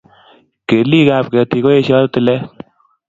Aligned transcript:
kelikap 0.67 1.25
ketik 1.33 1.63
koeshoi 1.65 2.11
tilet 2.13 2.43